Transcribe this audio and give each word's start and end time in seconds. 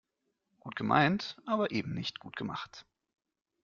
Gut 0.57 0.75
gemeint, 0.75 1.37
aber 1.45 1.69
eben 1.69 1.93
nicht 1.93 2.19
gut 2.19 2.35
gemacht. 2.35 2.87